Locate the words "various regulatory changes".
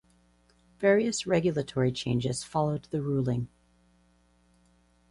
0.79-2.43